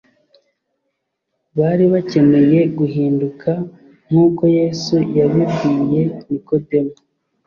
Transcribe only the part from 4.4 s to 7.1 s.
Yesu yabibwiye Nikodemu: